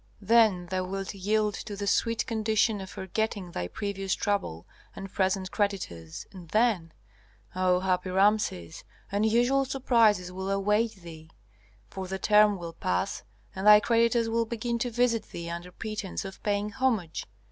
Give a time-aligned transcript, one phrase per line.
[0.23, 5.51] Then thou wilt yield to the sweet condition of forgetting thy previous trouble and present
[5.51, 6.91] creditors, and then
[7.53, 11.29] Ah, happy Rameses, unusual surprises will await thee!
[11.91, 13.21] For the term will pass,
[13.53, 17.25] and thy creditors will begin to visit thee under pretence of paying homage.